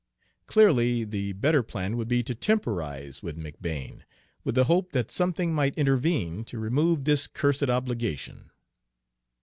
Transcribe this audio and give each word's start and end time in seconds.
Clearly, 0.47 1.03
the 1.03 1.33
better 1.33 1.61
plan 1.61 1.95
would 1.95 2.07
be 2.07 2.23
to 2.23 2.33
temporize 2.33 3.21
with 3.21 3.37
McBane, 3.37 4.01
with 4.43 4.55
the 4.55 4.63
hope 4.63 4.93
that 4.93 5.11
something 5.11 5.53
might 5.53 5.77
intervene 5.77 6.43
to 6.45 6.57
remove 6.57 7.03
this 7.03 7.27
cursed 7.27 7.69
obligation. 7.69 8.49